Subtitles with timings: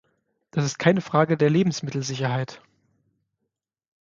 [0.49, 2.63] Das ist keine Frage der Lebensmittelsicherheit.